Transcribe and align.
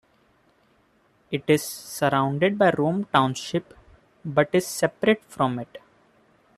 It 1.29 1.43
is 1.47 1.61
surrounded 1.61 2.57
by 2.57 2.71
Rome 2.71 3.05
Township 3.13 3.75
but 4.25 4.49
is 4.51 4.65
separate 4.65 5.23
from 5.25 5.59
it. 5.59 5.77